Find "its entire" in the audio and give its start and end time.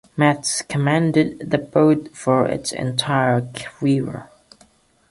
2.47-3.41